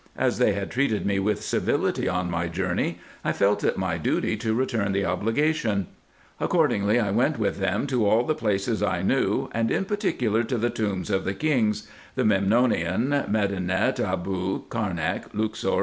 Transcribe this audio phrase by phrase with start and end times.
[0.17, 4.35] As they had treated me with civility on my journey, I felt it my duty
[4.37, 5.85] to return the obligation.
[6.39, 10.57] Accordingly I went with them to all the places I knew, and in particular to
[10.57, 15.79] the tombs of the kings, the Memnonium, Medinet Abou, Carnak, Luxor, &c.